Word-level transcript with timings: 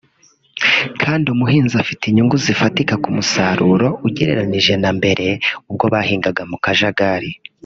kandi 1.01 1.25
umuhinzi 1.35 1.75
afite 1.83 2.03
inyungu 2.07 2.35
zifatika 2.45 2.93
ku 3.03 3.09
musaruro 3.15 3.87
ugeranyije 4.07 4.73
na 4.83 4.89
mbere 4.97 5.27
ubwo 5.69 5.85
bahingaga 5.93 6.41
mu 6.51 6.57
kajagari 6.65 7.31